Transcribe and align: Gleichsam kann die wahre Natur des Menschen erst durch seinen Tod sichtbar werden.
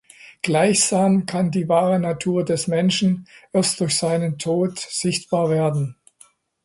Gleichsam 0.41 1.27
kann 1.27 1.51
die 1.51 1.69
wahre 1.69 1.99
Natur 1.99 2.43
des 2.43 2.65
Menschen 2.65 3.27
erst 3.53 3.79
durch 3.81 3.99
seinen 3.99 4.39
Tod 4.39 4.79
sichtbar 4.79 5.51
werden. 5.51 5.95